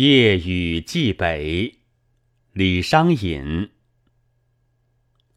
[0.00, 1.74] 夜雨寄北，
[2.52, 3.70] 李商隐。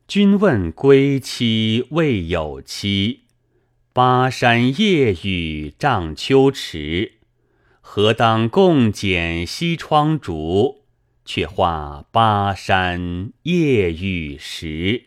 [0.07, 3.21] 君问归期未有期，
[3.91, 7.13] 巴山夜雨涨秋池。
[7.79, 10.83] 何当共剪西窗烛，
[11.25, 15.05] 却话巴山夜雨时。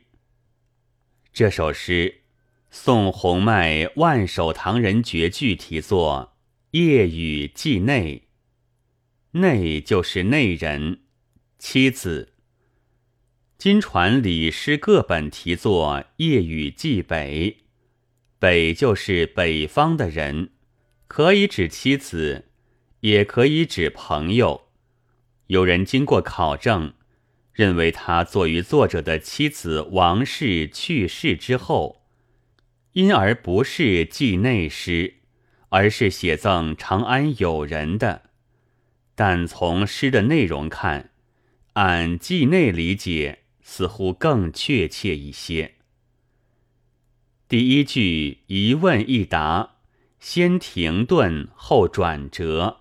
[1.33, 2.23] 这首诗，
[2.73, 6.33] 宋洪迈万首唐人绝句题作
[6.77, 8.17] 《夜雨寄内》。
[9.37, 11.01] 内就是内人，
[11.59, 12.35] 妻子。
[13.59, 17.51] 今传李诗各本题作《夜雨寄北》，
[18.39, 20.51] 北就是北方的人，
[21.09, 22.45] 可以指妻子，
[23.01, 24.69] 也可以指朋友。
[25.49, 26.95] 有人经过考证，
[27.53, 32.05] 认为他作于作者的妻子王氏去世之后，
[32.93, 35.15] 因而不是寄内诗，
[35.71, 38.24] 而是写赠长安友人的。
[39.15, 41.11] 但从诗的内容看，
[41.75, 45.75] 按季内理解，似乎更确切一些。
[47.49, 49.77] 第一句一问一答，
[50.19, 52.81] 先停顿后转折，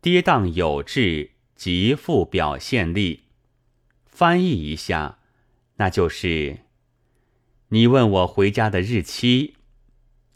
[0.00, 3.24] 跌宕有致，极富表现力。
[4.04, 5.18] 翻译一下，
[5.76, 6.58] 那就是：
[7.70, 9.56] 你问我回家的日期，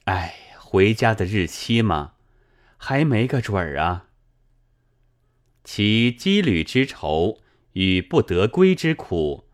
[0.05, 2.15] 哎，回家的日期嘛，
[2.77, 4.08] 还没个准儿啊。
[5.65, 7.41] 其羁旅之愁
[7.75, 9.45] 与不得归之苦，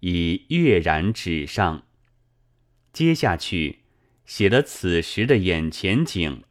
[0.00, 1.84] 已跃然纸上。
[2.92, 3.80] 接下去
[4.26, 6.42] 写了此时的眼前景：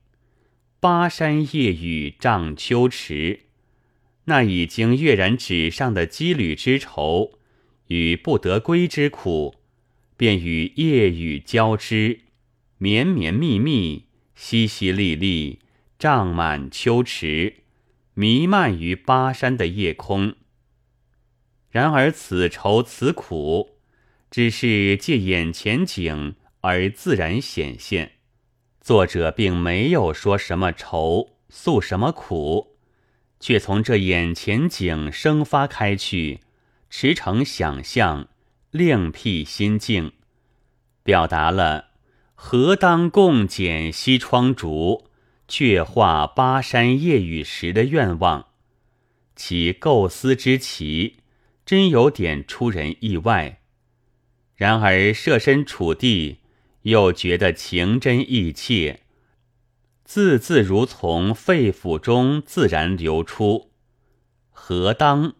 [0.80, 3.42] 巴山夜雨涨秋池。
[4.26, 7.39] 那已经跃然纸上的羁旅之愁
[7.88, 9.56] 与不得归之苦，
[10.16, 12.22] 便与夜雨交织，
[12.78, 14.06] 绵绵密密，
[14.38, 15.58] 淅淅沥沥，
[15.98, 17.61] 涨满秋池。
[18.14, 20.36] 弥漫于巴山的夜空。
[21.70, 23.78] 然而此愁此苦，
[24.30, 28.14] 只是借眼前景而自然显现。
[28.82, 32.76] 作者并没有说什么愁，诉什么苦，
[33.39, 36.42] 却从这眼前景生发开去，
[36.89, 38.27] 驰骋想象，
[38.71, 40.11] 另辟心境，
[41.04, 41.92] 表达了
[42.36, 45.08] 何当共剪西窗烛。
[45.52, 48.48] 却话巴山夜雨时的愿望，
[49.36, 51.17] 其构思之奇，
[51.66, 53.60] 真有点出人意外。
[54.56, 56.38] 然而设身处地，
[56.84, 59.02] 又觉得情真意切，
[60.06, 63.72] 字字如从肺腑中自然流出。
[64.52, 65.33] 何当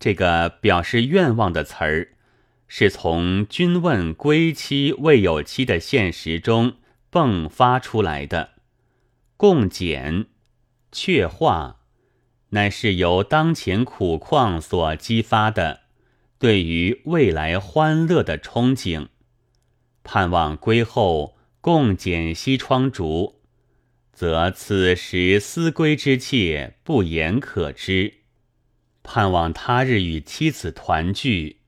[0.00, 2.16] 这个表示愿望的词儿，
[2.66, 6.78] 是从君问归期未有期的现实中
[7.12, 8.54] 迸发出来的。
[9.40, 10.26] 共简，
[10.92, 11.80] 却话，
[12.50, 15.84] 乃是由当前苦况所激发的，
[16.38, 19.08] 对于未来欢乐的憧憬，
[20.04, 23.40] 盼望归后共剪西窗烛，
[24.12, 28.16] 则此时思归之切不言可知；
[29.02, 31.60] 盼望他日与妻子团聚，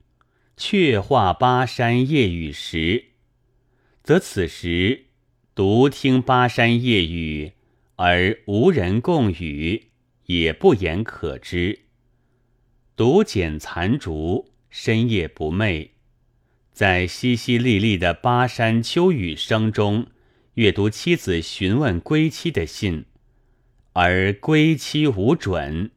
[0.59, 3.13] 却话巴山夜雨时，
[4.03, 5.07] 则此时
[5.55, 7.53] 独听巴山夜雨。
[8.05, 9.91] 而无人共语，
[10.27, 11.83] 也不言可知。
[12.97, 15.91] 独剪残烛，深夜不寐，
[16.73, 20.09] 在淅淅沥沥的巴山秋雨声中，
[20.55, 23.05] 阅读妻子询问归期的信，
[23.93, 25.93] 而归期无准，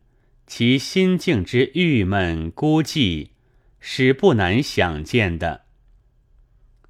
[0.46, 3.30] 其心境之郁闷孤寂，
[3.80, 5.64] 是不难想见的。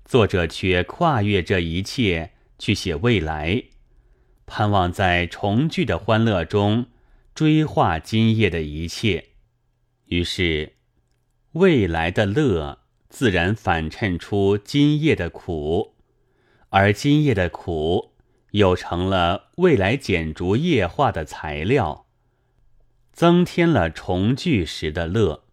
[0.04, 3.64] 作者却跨越这一切，去写未来。
[4.46, 6.86] 盼望在重聚的欢乐中
[7.34, 9.30] 追画今夜的一切，
[10.06, 10.74] 于是
[11.54, 12.80] 未来的乐
[13.10, 15.96] 自然反衬出今夜的苦，
[16.70, 18.14] 而今夜的苦
[18.52, 22.06] 又成了未来剪烛夜话的材料，
[23.12, 25.44] 增添了重聚时的乐。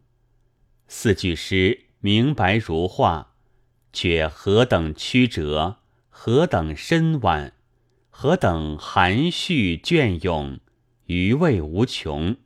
[0.87, 3.35] 四句诗明白如画，
[3.93, 5.79] 却何等曲折，
[6.11, 7.55] 何等深婉。
[8.15, 10.61] 何等含蓄隽永，
[11.07, 12.37] 余味无穷。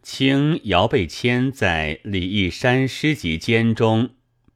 [0.00, 4.10] 清姚贝谦在《李义山诗集间》中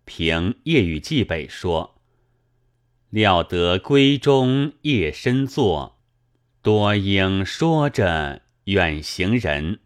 [0.05, 2.01] 评《夜雨寄北》说
[3.11, 5.99] ：“料得闺中夜深坐，
[6.63, 9.81] 多应说着远行人，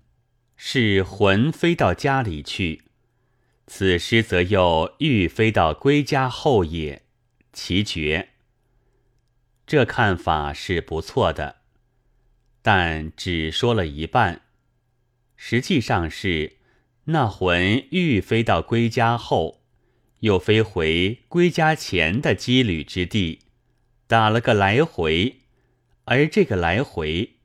[0.57, 2.83] 是魂飞到家里去。
[3.67, 7.03] 此诗则又欲飞到归家后也，
[7.53, 8.29] 奇绝。”
[9.67, 11.57] 这看法是不错的，
[12.61, 14.43] 但只说了一半。
[15.37, 16.59] 实际上是
[17.05, 19.63] 那魂欲飞到归家后，
[20.21, 23.41] 又飞回归家前的羁旅之地，
[24.07, 25.41] 打了个来回，
[26.05, 27.37] 而这个来回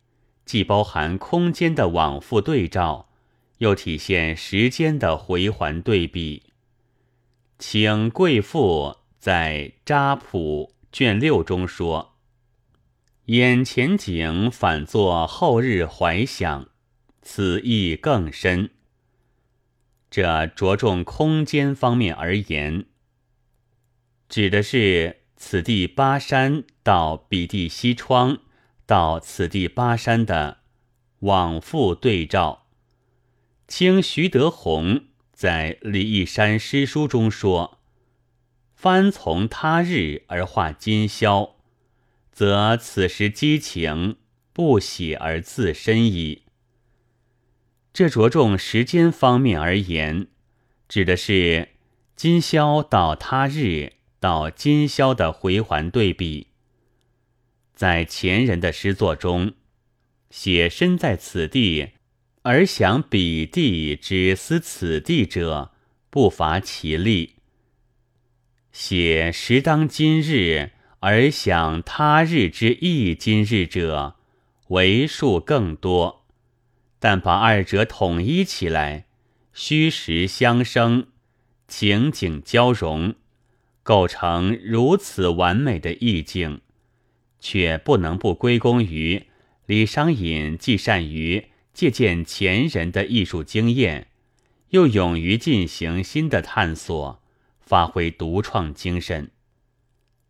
[0.46, 3.10] 既包含空间的往复对照，
[3.58, 6.44] 又体现时间的回环对比。
[7.58, 12.16] 请贵妇在扎普卷六中说
[13.28, 16.70] ：“眼前景反作后日怀想。”
[17.30, 18.70] 此意更深。
[20.10, 22.86] 这着重空间方面而言，
[24.30, 28.40] 指的是此地巴山到彼地西窗
[28.86, 30.60] 到此地巴山的
[31.20, 32.68] 往复对照。
[33.68, 37.77] 清徐德宏在《李义山诗书》中说
[38.78, 41.56] ：“翻从他日而画今宵，
[42.32, 44.18] 则此时激情
[44.54, 46.44] 不喜而自身矣。”
[47.92, 50.28] 这着重时间方面而言，
[50.88, 51.70] 指的是
[52.16, 56.50] 今宵到他日到今宵的回环对比。
[57.74, 59.54] 在前人的诗作中，
[60.30, 61.94] 写身在此地
[62.44, 65.72] 而想彼地之思此地者，
[66.12, 67.37] 不乏其例；
[68.80, 70.70] 写时当今日
[71.00, 74.18] 而想他日之意今日者，
[74.68, 76.28] 为数更多。
[77.00, 79.08] 但把二者统一起来，
[79.52, 81.08] 虚实相生，
[81.68, 83.16] 情景交融，
[83.82, 86.62] 构成如此完美的意境，
[87.40, 89.26] 却不能不归功于
[89.66, 94.10] 李商隐既善于借鉴前人的艺术经验，
[94.70, 97.20] 又勇于进行新的探索，
[97.68, 99.30] 发挥独创精神。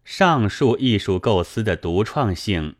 [0.04, 2.76] 上述艺术构思的独创性。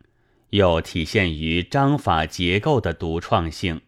[0.50, 3.82] 又体现于章法结构的独创性，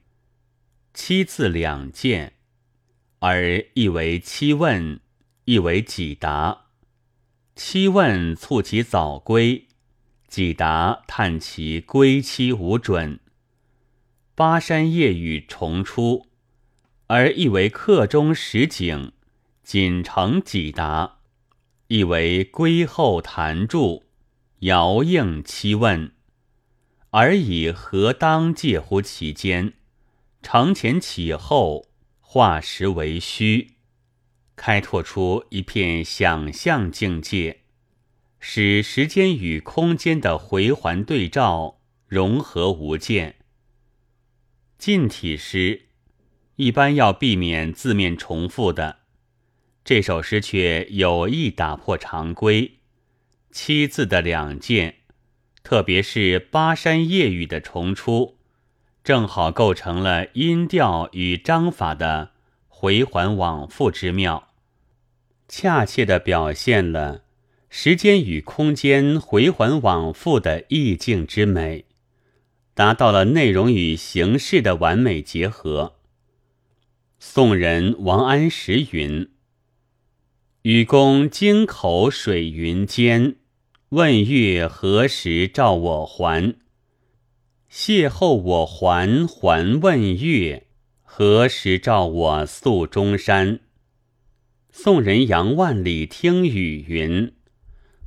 [0.92, 2.34] 七字两件，
[3.20, 5.00] 而亦为七问，
[5.46, 6.66] 亦为几答。
[7.56, 9.68] 七问促其早归，
[10.28, 13.20] 几答探其归期无准。
[14.34, 16.26] 巴山夜雨重出，
[17.06, 19.12] 而亦为客中实景，
[19.72, 21.20] 锦城几答，
[21.86, 24.02] 意为归后谈著，
[24.62, 26.10] 遥应七问。
[27.10, 29.74] 而以何当介乎其间，
[30.42, 31.86] 承前启后，
[32.18, 33.74] 化实为虚，
[34.56, 37.60] 开拓出一片想象境界，
[38.40, 41.78] 使时间与空间的回环对照
[42.08, 43.36] 融合无间。
[44.76, 45.82] 近体诗
[46.56, 48.99] 一般要避免字面重复的，
[49.84, 52.78] 这首诗却有意打破常规，
[53.50, 54.96] 七字的两件。
[55.62, 58.38] 特别是巴山夜雨的重出，
[59.04, 62.30] 正好构成了音调与章法的
[62.66, 64.48] 回环往复之妙，
[65.48, 67.24] 恰切地表现了
[67.68, 71.84] 时间与空间回环往复的意境之美，
[72.72, 75.96] 达到了内容与形式的完美结合。
[77.18, 79.30] 宋人王安石云
[80.62, 83.36] ：“禹公京口水云间。”
[83.90, 86.54] 问月何时照我还？
[87.72, 90.66] 邂逅我还还问月，
[91.02, 93.60] 何时照我宿中山？
[94.70, 97.32] 宋人杨万里听雨云：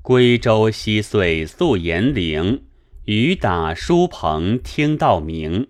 [0.03, 2.63] 归舟西岁宿岩陵，
[3.05, 5.69] 雨打书棚听到明。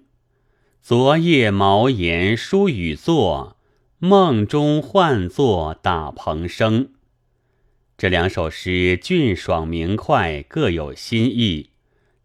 [0.81, 3.52] 昨夜茅檐疏雨作，
[4.05, 6.91] 梦中唤作打蓬声。
[7.95, 11.69] 这两首诗俊爽明快，各有新意，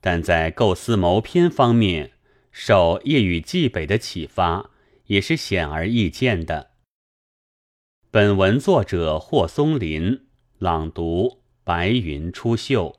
[0.00, 2.14] 但在构思谋篇方面，
[2.50, 4.70] 受《夜雨寄北》的启发，
[5.06, 6.70] 也是显而易见的。
[8.11, 10.26] 本文作者霍松林，
[10.58, 12.97] 朗读：白云出岫。